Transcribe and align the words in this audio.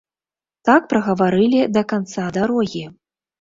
Так 0.69 0.87
прагаварылі 0.93 1.59
да 1.75 1.85
канца 1.93 2.25
дарогі. 2.39 2.83